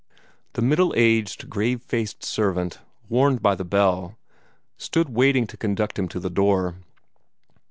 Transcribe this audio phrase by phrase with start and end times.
[0.53, 4.17] The middle aged, grave faced servant, warned by the bell,
[4.75, 6.73] stood waiting to conduct him to the door.